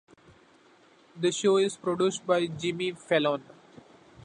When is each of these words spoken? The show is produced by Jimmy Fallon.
The 1.15 1.31
show 1.31 1.57
is 1.57 1.77
produced 1.77 2.25
by 2.25 2.47
Jimmy 2.47 2.93
Fallon. 2.93 3.43